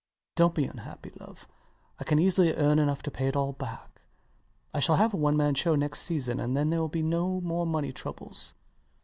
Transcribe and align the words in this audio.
Dont 0.35 0.55
be 0.55 0.63
unhappy, 0.65 1.11
love: 1.19 1.47
I 1.99 2.03
can 2.05 2.17
easily 2.17 2.55
earn 2.55 2.79
enough 2.79 3.03
to 3.03 3.11
pay 3.11 3.27
it 3.27 3.35
all 3.35 3.53
back. 3.53 4.01
I 4.73 4.79
shall 4.79 4.95
have 4.95 5.13
a 5.13 5.17
one 5.17 5.37
man 5.37 5.53
show 5.53 5.75
next 5.75 5.99
season; 6.01 6.39
and 6.39 6.57
then 6.57 6.71
there 6.71 6.79
will 6.79 6.89
be 6.89 7.03
no 7.03 7.39
more 7.39 7.67
money 7.67 7.91
troubles. 7.93 8.55